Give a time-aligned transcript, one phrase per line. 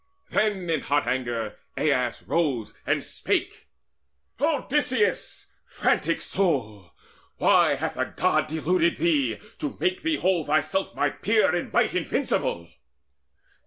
[0.31, 3.67] Then in hot anger Aias rose, and spake:
[4.39, 6.91] "Odysseus, frantic soul,
[7.37, 11.93] why hath a God Deluded thee, to make thee hold thyself My peer in might
[11.93, 12.67] invincible?